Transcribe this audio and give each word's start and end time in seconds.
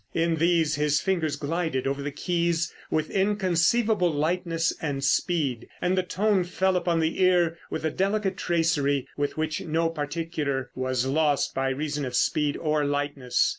In 0.15 0.37
these 0.37 0.73
his 0.77 0.99
fingers 0.99 1.35
glided 1.35 1.85
over 1.85 2.01
the 2.01 2.09
keys 2.09 2.73
with 2.89 3.11
inconceivable 3.11 4.09
lightness 4.11 4.73
and 4.81 5.03
speed, 5.03 5.69
and 5.79 5.95
the 5.95 6.01
tone 6.01 6.43
fell 6.43 6.75
upon 6.75 7.01
the 7.01 7.21
ear 7.21 7.59
with 7.69 7.85
a 7.85 7.91
delicate 7.91 8.35
tracery 8.35 9.07
with 9.15 9.37
which 9.37 9.61
no 9.61 9.89
particular 9.89 10.71
was 10.73 11.05
lost 11.05 11.53
by 11.53 11.69
reason 11.69 12.03
of 12.03 12.15
speed 12.15 12.57
or 12.57 12.83
lightness. 12.83 13.49